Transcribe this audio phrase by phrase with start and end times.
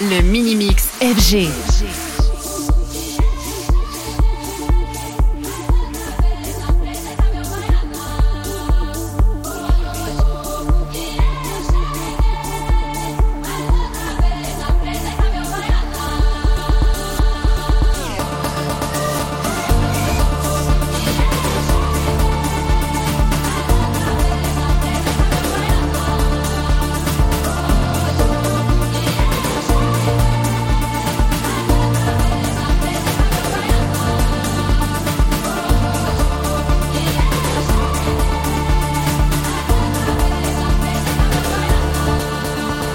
[0.00, 1.48] Le mini mix FG.